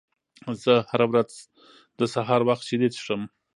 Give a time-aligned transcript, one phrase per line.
[0.63, 1.31] زه هره ورځ
[1.99, 3.21] د سهار وخت شیدې څښم.